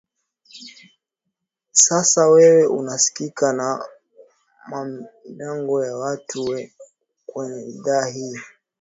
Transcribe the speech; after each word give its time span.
sasa 1.71 2.27
wewe 2.27 2.65
unasikika 2.67 3.53
na 3.53 3.85
mamilioni 4.69 5.85
ya 5.87 5.97
watu 5.97 6.59
kwenye 7.25 7.63
idhaa 7.67 8.05
hii 8.05 8.33
ya 8.33 8.41